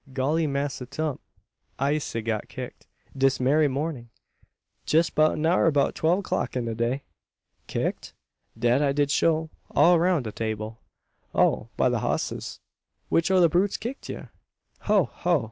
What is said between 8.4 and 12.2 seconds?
"Dat I did shoo all round de 'table." "Oh! by the